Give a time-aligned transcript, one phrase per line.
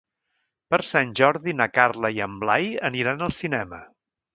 [0.73, 3.87] Per Sant Jordi na Carla i en Blai aniran al cinema.